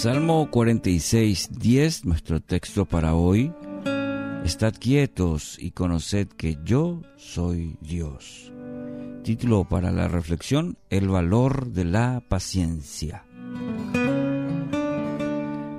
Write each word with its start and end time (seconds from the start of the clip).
Salmo 0.00 0.50
46, 0.50 1.58
10, 1.58 2.06
nuestro 2.06 2.40
texto 2.40 2.86
para 2.86 3.14
hoy. 3.14 3.52
Estad 4.46 4.72
quietos 4.72 5.58
y 5.58 5.72
conoced 5.72 6.26
que 6.28 6.56
yo 6.64 7.02
soy 7.16 7.76
Dios. 7.82 8.50
Título 9.24 9.64
para 9.68 9.92
la 9.92 10.08
reflexión, 10.08 10.78
El 10.88 11.08
valor 11.08 11.72
de 11.72 11.84
la 11.84 12.24
paciencia. 12.26 13.26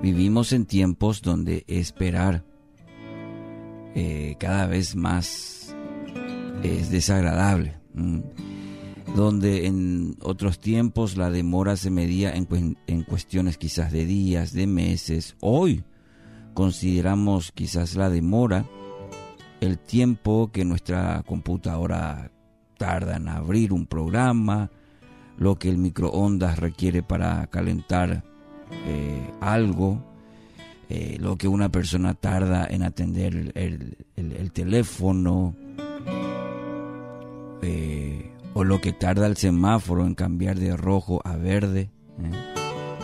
Vivimos 0.03 0.53
en 0.53 0.67
tiempos 0.67 1.23
donde 1.23 1.63
esperar 1.65 2.45
eh, 3.95 4.35
cada 4.39 4.67
vez 4.67 4.95
más 4.95 5.75
es 6.61 6.91
desagradable 6.91 7.79
donde 9.15 9.65
en 9.67 10.15
otros 10.21 10.59
tiempos 10.59 11.17
la 11.17 11.29
demora 11.29 11.75
se 11.75 11.89
medía 11.89 12.33
en, 12.33 12.77
en, 12.87 13.03
cuestiones 13.03 13.57
quizás 13.57 13.91
de 13.91 14.05
días, 14.05 14.53
de 14.53 14.67
meses. 14.67 15.35
Hoy 15.39 15.83
consideramos 16.53 17.51
quizás 17.51 17.95
la 17.95 18.09
demora 18.09 18.65
el 19.61 19.77
tiempo 19.77 20.51
que 20.51 20.65
nuestra 20.65 21.23
computadora 21.23 22.31
tarda 22.77 23.17
en 23.17 23.29
abrir 23.29 23.73
un 23.73 23.85
programa, 23.85 24.71
lo 25.37 25.57
que 25.57 25.69
el 25.69 25.77
microondas 25.77 26.57
requiere 26.57 27.03
para 27.03 27.45
calentar 27.47 28.23
eh, 28.87 29.31
algo, 29.39 30.03
eh, 30.89 31.17
lo 31.19 31.37
que 31.37 31.47
una 31.47 31.69
persona 31.69 32.15
tarda 32.15 32.65
en 32.69 32.83
atender 32.83 33.51
el, 33.55 34.51
teléfono. 34.51 35.55
Eh, 37.61 38.31
o 38.53 38.63
lo 38.63 38.81
que 38.81 38.93
tarda 38.93 39.27
el 39.27 39.37
semáforo 39.37 40.05
en 40.05 40.15
cambiar 40.15 40.59
de 40.59 40.75
rojo 40.75 41.21
a 41.23 41.37
verde, 41.37 41.91
¿eh? 42.19 42.31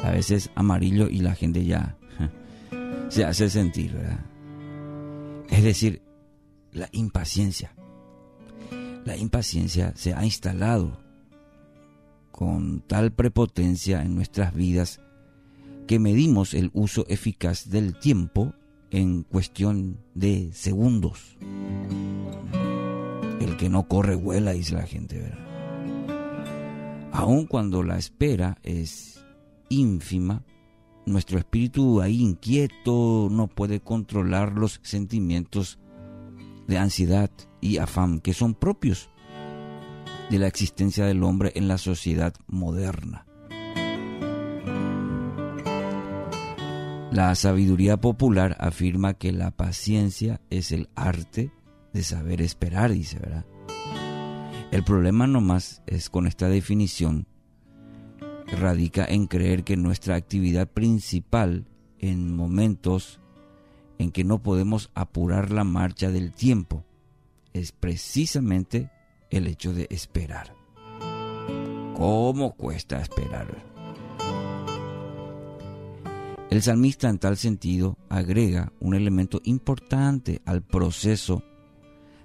a 0.03 0.11
veces 0.11 0.49
amarillo 0.55 1.07
y 1.09 1.19
la 1.19 1.35
gente 1.35 1.65
ya 1.65 1.97
se 3.09 3.23
hace 3.23 3.49
sentir, 3.49 3.93
¿verdad? 3.93 4.25
Es 5.49 5.63
decir, 5.63 6.01
la 6.71 6.89
impaciencia. 6.91 7.73
La 9.05 9.15
impaciencia 9.15 9.93
se 9.95 10.13
ha 10.13 10.25
instalado 10.25 10.99
con 12.31 12.81
tal 12.81 13.13
prepotencia 13.13 14.01
en 14.01 14.15
nuestras 14.15 14.53
vidas 14.53 14.99
que 15.87 15.99
medimos 15.99 16.53
el 16.53 16.69
uso 16.73 17.05
eficaz 17.07 17.69
del 17.69 17.97
tiempo 17.97 18.53
en 18.91 19.23
cuestión 19.23 19.99
de 20.13 20.51
segundos 20.51 21.37
que 23.57 23.69
no 23.69 23.87
corre 23.87 24.15
vuela, 24.15 24.51
dice 24.51 24.75
la 24.75 24.85
gente, 24.85 25.19
¿verdad? 25.19 25.39
Aun 27.11 27.47
cuando 27.47 27.83
la 27.83 27.97
espera 27.97 28.57
es 28.63 29.25
ínfima, 29.69 30.43
nuestro 31.05 31.39
espíritu 31.39 32.01
ahí 32.01 32.21
inquieto 32.21 33.27
no 33.31 33.47
puede 33.47 33.79
controlar 33.79 34.53
los 34.53 34.79
sentimientos 34.83 35.79
de 36.67 36.77
ansiedad 36.77 37.31
y 37.61 37.77
afán 37.77 38.19
que 38.19 38.33
son 38.33 38.53
propios 38.53 39.09
de 40.29 40.37
la 40.37 40.47
existencia 40.47 41.05
del 41.05 41.23
hombre 41.23 41.53
en 41.55 41.67
la 41.67 41.77
sociedad 41.77 42.33
moderna. 42.47 43.25
La 47.11 47.33
sabiduría 47.35 47.97
popular 47.97 48.55
afirma 48.59 49.15
que 49.15 49.31
la 49.31 49.49
paciencia 49.49 50.41
es 50.49 50.71
el 50.71 50.89
arte 50.93 51.51
de 51.97 52.03
saber 52.03 52.43
esperar, 52.43 52.91
dice, 52.91 53.17
¿verdad? 53.17 53.43
El 54.69 54.83
problema 54.83 55.25
nomás 55.25 55.81
es 55.87 56.11
con 56.11 56.27
esta 56.27 56.47
definición 56.47 57.25
radica 58.45 59.03
en 59.03 59.25
creer 59.25 59.63
que 59.63 59.77
nuestra 59.77 60.13
actividad 60.13 60.67
principal 60.67 61.65
en 61.97 62.35
momentos 62.35 63.19
en 63.97 64.11
que 64.11 64.23
no 64.23 64.43
podemos 64.43 64.91
apurar 64.93 65.49
la 65.51 65.63
marcha 65.63 66.11
del 66.11 66.33
tiempo 66.33 66.85
es 67.53 67.71
precisamente 67.71 68.91
el 69.31 69.47
hecho 69.47 69.73
de 69.73 69.87
esperar. 69.89 70.53
¿Cómo 71.95 72.53
cuesta 72.55 73.01
esperar? 73.01 73.47
El 76.51 76.61
salmista 76.61 77.09
en 77.09 77.17
tal 77.17 77.37
sentido 77.37 77.97
agrega 78.07 78.71
un 78.79 78.93
elemento 78.93 79.41
importante 79.45 80.43
al 80.45 80.61
proceso 80.61 81.41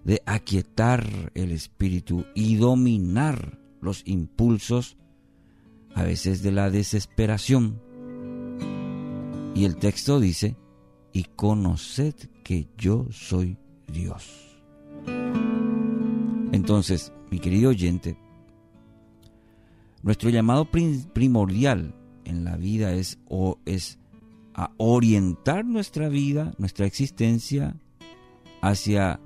de 0.05 0.23
aquietar 0.27 1.31
el 1.35 1.53
espíritu 1.53 2.25
y 2.35 2.57
dominar 2.57 3.59
los 3.81 4.03
impulsos 4.07 4.97
a 5.95 6.03
veces 6.03 6.43
de 6.43 6.53
la 6.53 6.71
desesperación. 6.71 7.81
Y 9.55 9.65
el 9.65 9.77
texto 9.77 10.19
dice, 10.19 10.57
y 11.13 11.25
conoced 11.25 12.15
que 12.43 12.69
yo 12.77 13.07
soy 13.11 13.59
Dios. 13.87 14.53
Entonces, 16.53 17.13
mi 17.31 17.39
querido 17.39 17.71
oyente, 17.71 18.17
nuestro 20.03 20.31
llamado 20.31 20.69
primordial 21.13 21.95
en 22.25 22.45
la 22.45 22.57
vida 22.57 22.93
es, 22.95 23.19
o 23.29 23.59
es 23.67 23.99
a 24.55 24.73
orientar 24.77 25.65
nuestra 25.65 26.09
vida, 26.09 26.55
nuestra 26.59 26.87
existencia 26.87 27.77
hacia 28.61 29.21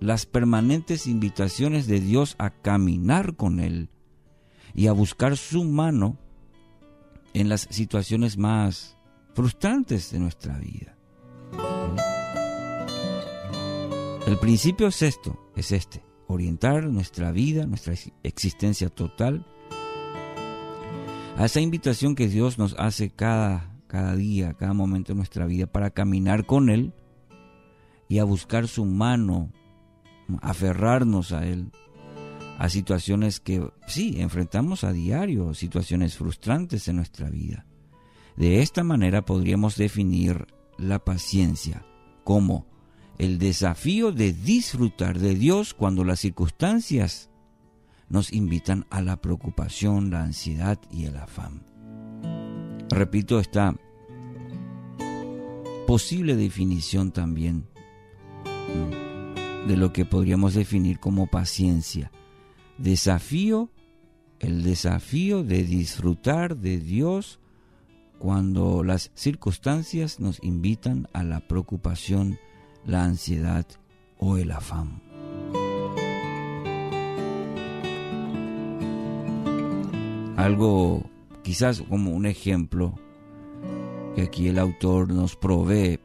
las 0.00 0.24
permanentes 0.24 1.06
invitaciones 1.06 1.86
de 1.86 2.00
Dios 2.00 2.34
a 2.38 2.50
caminar 2.50 3.36
con 3.36 3.60
Él 3.60 3.90
y 4.74 4.86
a 4.86 4.92
buscar 4.92 5.36
su 5.36 5.62
mano 5.64 6.18
en 7.34 7.48
las 7.48 7.68
situaciones 7.70 8.38
más 8.38 8.96
frustrantes 9.34 10.10
de 10.10 10.18
nuestra 10.18 10.58
vida. 10.58 10.96
El 14.26 14.38
principio 14.38 14.88
es 14.88 15.02
esto, 15.02 15.38
es 15.54 15.70
este, 15.72 16.02
orientar 16.26 16.84
nuestra 16.84 17.30
vida, 17.30 17.66
nuestra 17.66 17.94
existencia 18.22 18.88
total 18.88 19.46
a 21.36 21.46
esa 21.46 21.60
invitación 21.60 22.14
que 22.14 22.28
Dios 22.28 22.58
nos 22.58 22.74
hace 22.78 23.10
cada, 23.10 23.76
cada 23.86 24.14
día, 24.14 24.54
cada 24.54 24.72
momento 24.72 25.12
de 25.12 25.16
nuestra 25.16 25.46
vida 25.46 25.66
para 25.66 25.90
caminar 25.90 26.46
con 26.46 26.70
Él 26.70 26.92
y 28.08 28.18
a 28.18 28.24
buscar 28.24 28.68
su 28.68 28.84
mano 28.84 29.50
aferrarnos 30.42 31.32
a 31.32 31.46
Él, 31.46 31.72
a 32.58 32.68
situaciones 32.68 33.40
que 33.40 33.66
sí, 33.86 34.16
enfrentamos 34.18 34.84
a 34.84 34.92
diario, 34.92 35.54
situaciones 35.54 36.16
frustrantes 36.16 36.88
en 36.88 36.96
nuestra 36.96 37.30
vida. 37.30 37.66
De 38.36 38.60
esta 38.62 38.84
manera 38.84 39.24
podríamos 39.24 39.76
definir 39.76 40.46
la 40.78 40.98
paciencia 40.98 41.84
como 42.24 42.66
el 43.18 43.38
desafío 43.38 44.12
de 44.12 44.32
disfrutar 44.32 45.18
de 45.18 45.34
Dios 45.34 45.74
cuando 45.74 46.04
las 46.04 46.20
circunstancias 46.20 47.30
nos 48.08 48.32
invitan 48.32 48.86
a 48.90 49.02
la 49.02 49.20
preocupación, 49.20 50.10
la 50.10 50.22
ansiedad 50.22 50.78
y 50.90 51.04
el 51.04 51.16
afán. 51.16 51.64
Repito 52.88 53.38
esta 53.38 53.76
posible 55.86 56.36
definición 56.36 57.12
también 57.12 57.68
de 59.66 59.76
lo 59.76 59.92
que 59.92 60.04
podríamos 60.04 60.54
definir 60.54 60.98
como 60.98 61.26
paciencia. 61.26 62.10
Desafío, 62.78 63.70
el 64.38 64.62
desafío 64.62 65.42
de 65.42 65.64
disfrutar 65.64 66.56
de 66.56 66.78
Dios 66.78 67.40
cuando 68.18 68.82
las 68.84 69.10
circunstancias 69.14 70.20
nos 70.20 70.42
invitan 70.42 71.08
a 71.12 71.22
la 71.22 71.40
preocupación, 71.40 72.38
la 72.84 73.04
ansiedad 73.04 73.66
o 74.18 74.36
el 74.36 74.50
afán. 74.50 75.02
Algo 80.36 81.08
quizás 81.42 81.82
como 81.82 82.12
un 82.12 82.26
ejemplo 82.26 82.94
que 84.14 84.22
aquí 84.22 84.48
el 84.48 84.58
autor 84.58 85.12
nos 85.12 85.36
provee 85.36 86.00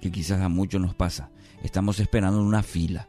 que 0.00 0.10
quizás 0.10 0.40
a 0.40 0.48
muchos 0.48 0.80
nos 0.80 0.94
pasa. 0.94 1.30
Estamos 1.62 2.00
esperando 2.00 2.40
en 2.40 2.46
una 2.46 2.62
fila 2.62 3.08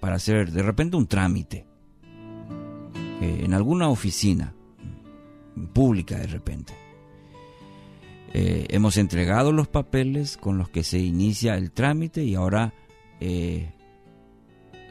para 0.00 0.16
hacer 0.16 0.50
de 0.52 0.62
repente 0.62 0.96
un 0.96 1.06
trámite 1.06 1.66
eh, 3.20 3.40
en 3.44 3.54
alguna 3.54 3.88
oficina 3.88 4.54
pública 5.72 6.18
de 6.18 6.26
repente. 6.26 6.74
Eh, 8.32 8.66
hemos 8.70 8.96
entregado 8.96 9.52
los 9.52 9.68
papeles 9.68 10.36
con 10.36 10.58
los 10.58 10.68
que 10.68 10.82
se 10.82 10.98
inicia 10.98 11.56
el 11.56 11.70
trámite 11.70 12.24
y 12.24 12.34
ahora 12.34 12.74
eh, 13.20 13.72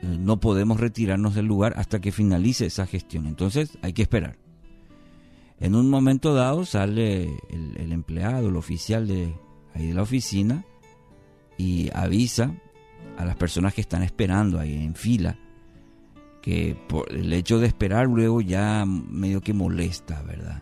no 0.01 0.39
podemos 0.39 0.79
retirarnos 0.79 1.35
del 1.35 1.45
lugar 1.45 1.73
hasta 1.77 1.99
que 1.99 2.11
finalice 2.11 2.65
esa 2.65 2.85
gestión. 2.85 3.25
Entonces 3.27 3.77
hay 3.81 3.93
que 3.93 4.01
esperar. 4.01 4.37
En 5.59 5.75
un 5.75 5.89
momento 5.89 6.33
dado 6.33 6.65
sale 6.65 7.23
el, 7.49 7.77
el 7.77 7.91
empleado, 7.91 8.49
el 8.49 8.55
oficial 8.55 9.07
de 9.07 9.35
ahí 9.73 9.87
de 9.87 9.93
la 9.93 10.01
oficina 10.01 10.65
y 11.57 11.89
avisa 11.93 12.53
a 13.17 13.25
las 13.25 13.35
personas 13.35 13.73
que 13.73 13.81
están 13.81 14.03
esperando 14.03 14.59
ahí 14.59 14.73
en 14.73 14.95
fila 14.95 15.37
que 16.43 16.75
por 16.89 17.09
el 17.09 17.31
hecho 17.31 17.57
de 17.57 17.67
esperar 17.67 18.05
luego 18.07 18.41
ya 18.41 18.85
medio 18.85 19.39
que 19.39 19.53
molesta, 19.53 20.21
¿verdad? 20.23 20.61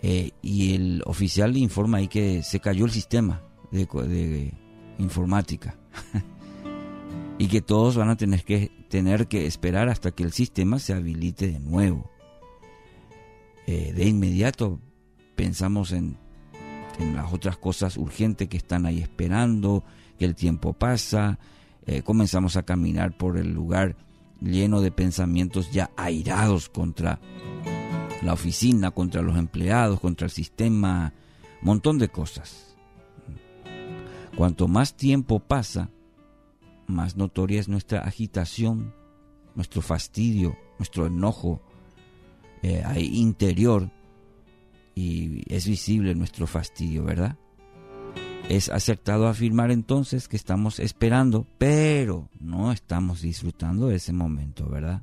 Eh, 0.00 0.30
y 0.42 0.74
el 0.74 1.02
oficial 1.06 1.52
le 1.52 1.58
informa 1.58 1.98
ahí 1.98 2.06
que 2.06 2.44
se 2.44 2.60
cayó 2.60 2.84
el 2.84 2.92
sistema 2.92 3.42
de, 3.72 4.54
informática 4.98 5.76
y 7.38 7.48
que 7.48 7.60
todos 7.62 7.96
van 7.96 8.10
a 8.10 8.16
tener 8.16 8.44
que, 8.44 8.70
tener 8.88 9.26
que 9.26 9.46
esperar 9.46 9.88
hasta 9.88 10.12
que 10.12 10.22
el 10.22 10.32
sistema 10.32 10.78
se 10.78 10.92
habilite 10.92 11.48
de 11.48 11.58
nuevo. 11.58 12.08
Eh, 13.66 13.92
de 13.92 14.04
inmediato 14.06 14.80
pensamos 15.34 15.90
en, 15.90 16.16
en, 16.98 17.16
las 17.16 17.32
otras 17.32 17.56
cosas 17.56 17.96
urgentes 17.96 18.48
que 18.48 18.56
están 18.56 18.86
ahí 18.86 19.00
esperando, 19.00 19.84
que 20.18 20.24
el 20.24 20.34
tiempo 20.34 20.72
pasa, 20.72 21.38
eh, 21.86 22.02
comenzamos 22.02 22.56
a 22.56 22.62
caminar 22.64 23.16
por 23.16 23.36
el 23.38 23.52
lugar 23.52 23.96
lleno 24.40 24.80
de 24.80 24.90
pensamientos 24.90 25.70
ya 25.70 25.90
airados 25.96 26.68
contra 26.68 27.20
la 28.22 28.32
oficina, 28.32 28.90
contra 28.90 29.22
los 29.22 29.36
empleados, 29.36 30.00
contra 30.00 30.26
el 30.26 30.30
sistema, 30.30 31.12
montón 31.62 31.98
de 31.98 32.08
cosas. 32.08 32.74
Cuanto 34.36 34.68
más 34.68 34.94
tiempo 34.94 35.40
pasa, 35.40 35.90
más 36.86 37.16
notoria 37.16 37.60
es 37.60 37.68
nuestra 37.68 38.00
agitación, 38.00 38.94
nuestro 39.54 39.80
fastidio, 39.82 40.56
nuestro 40.78 41.06
enojo 41.06 41.60
eh, 42.62 42.82
interior 43.00 43.90
y 44.96 45.42
es 45.54 45.68
visible 45.68 46.14
nuestro 46.14 46.46
fastidio, 46.46 47.04
¿verdad? 47.04 47.36
Es 48.48 48.70
acertado 48.70 49.28
afirmar 49.28 49.70
entonces 49.70 50.26
que 50.26 50.36
estamos 50.36 50.80
esperando, 50.80 51.46
pero 51.58 52.30
no 52.40 52.72
estamos 52.72 53.20
disfrutando 53.20 53.88
de 53.88 53.96
ese 53.96 54.14
momento, 54.14 54.68
¿verdad? 54.68 55.02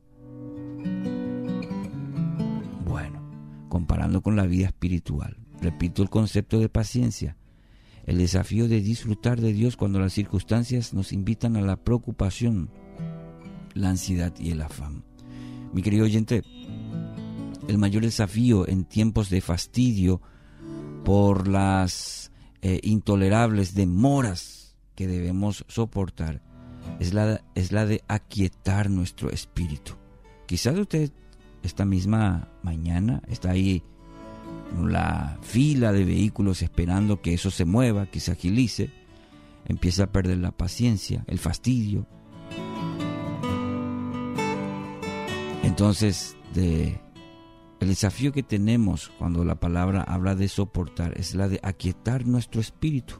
Bueno, 2.86 3.22
comparando 3.70 4.22
con 4.22 4.36
la 4.36 4.48
vida 4.48 4.66
espiritual, 4.66 5.38
repito 5.62 6.02
el 6.02 6.10
concepto 6.10 6.60
de 6.60 6.70
paciencia, 6.70 7.38
el 8.08 8.18
desafío 8.18 8.68
de 8.68 8.82
disfrutar 8.82 9.40
de 9.40 9.54
Dios 9.54 9.78
cuando 9.78 10.00
las 10.00 10.14
circunstancias 10.14 10.94
nos 10.96 11.14
invitan 11.14 11.56
a 11.56 11.62
la 11.62 11.76
preocupación, 11.76 12.72
la 13.76 13.90
ansiedad 13.90 14.34
y 14.40 14.50
el 14.50 14.62
afán. 14.64 15.04
Mi 15.72 15.84
querido 15.84 16.06
oyente, 16.06 16.44
el 17.68 17.78
mayor 17.78 18.04
desafío 18.04 18.68
en 18.68 18.86
tiempos 18.86 19.30
de 19.30 19.42
fastidio 19.42 20.22
por 21.04 21.48
las 21.48 22.32
eh, 22.62 22.80
intolerables 22.84 23.76
demoras 23.76 24.76
que 24.96 25.08
debemos 25.08 25.66
soportar 25.68 26.42
es 27.00 27.14
la, 27.14 27.42
es 27.56 27.72
la 27.72 27.86
de 27.86 28.04
aquietar 28.08 28.90
nuestro 28.90 29.30
espíritu. 29.30 29.94
Quizás 30.46 30.78
usted 30.78 31.12
esta 31.64 31.86
misma 31.86 32.50
mañana 32.62 33.22
está 33.28 33.52
ahí 33.52 33.84
en 34.78 34.92
la 34.92 35.38
fila 35.42 35.92
de 35.92 36.04
vehículos 36.04 36.62
esperando 36.62 37.22
que 37.22 37.34
eso 37.34 37.52
se 37.52 37.66
mueva, 37.66 38.08
que 38.08 38.20
se 38.20 38.32
agilice, 38.32 38.92
empieza 39.66 40.04
a 40.04 40.12
perder 40.12 40.40
la 40.40 40.52
paciencia, 40.52 41.24
el 41.28 41.40
fastidio. 41.40 42.06
Entonces, 45.64 46.36
de 46.54 47.00
el 47.84 47.90
desafío 47.90 48.32
que 48.32 48.44
tenemos 48.44 49.12
cuando 49.20 49.44
la 49.44 49.56
palabra 49.56 50.04
habla 50.04 50.36
de 50.36 50.48
soportar 50.48 51.18
es 51.18 51.36
la 51.36 51.50
de 51.50 51.60
aquietar 51.64 52.26
nuestro 52.26 52.62
espíritu. 52.62 53.16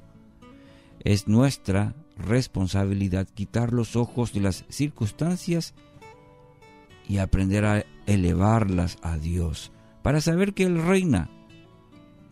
Es 1.02 1.28
nuestra 1.28 1.96
responsabilidad 2.18 3.28
quitar 3.28 3.74
los 3.74 3.96
ojos 3.96 4.32
de 4.32 4.40
las 4.40 4.66
circunstancias 4.70 5.74
y 7.08 7.18
aprender 7.18 7.66
a 7.66 7.86
elevarlas 8.06 8.98
a 9.02 9.18
Dios 9.18 9.74
para 10.02 10.22
saber 10.22 10.54
que 10.54 10.64
Él 10.64 10.82
reina 10.82 11.30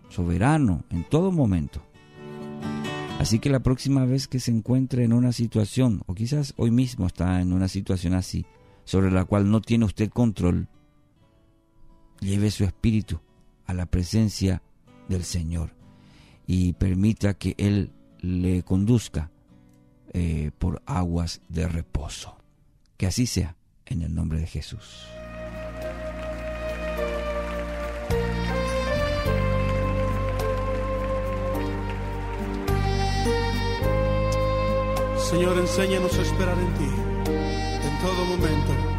soberano 0.10 0.86
en 0.89 1.04
todo 1.04 1.31
momento. 1.31 1.81
Así 3.19 3.39
que 3.39 3.50
la 3.50 3.60
próxima 3.60 4.06
vez 4.06 4.30
que 4.30 4.39
se 4.39 4.51
encuentre 4.51 5.04
en 5.04 5.12
una 5.12 5.34
situación, 5.34 6.01
o 6.07 6.16
quizás 6.16 6.54
hoy 6.56 6.72
mismo 6.72 7.07
está 7.07 7.42
en 7.42 7.51
una 7.51 7.68
situación 7.68 8.13
así, 8.13 8.45
sobre 8.86 9.12
la 9.12 9.25
cual 9.25 9.51
no 9.51 9.62
tiene 9.62 9.86
usted 9.86 10.10
control, 10.10 10.69
lleve 12.22 12.52
su 12.52 12.64
espíritu 12.64 13.20
a 13.66 13.74
la 13.74 13.86
presencia 13.86 14.62
del 15.10 15.24
Señor 15.24 15.74
y 16.48 16.74
permita 16.74 17.34
que 17.34 17.56
Él 17.58 17.92
le 18.20 18.64
conduzca 18.64 19.32
eh, 20.14 20.52
por 20.58 20.82
aguas 20.86 21.42
de 21.50 21.68
reposo. 21.68 22.38
Que 22.98 23.08
así 23.08 23.26
sea, 23.26 23.58
en 23.86 24.04
el 24.04 24.14
nombre 24.14 24.40
de 24.40 24.48
Jesús. 24.48 25.08
Señor, 35.30 35.58
enséñanos 35.58 36.18
a 36.18 36.22
esperar 36.22 36.58
en 36.60 36.74
ti 36.74 36.84
en 37.88 38.00
todo 38.02 38.26
momento 38.26 38.91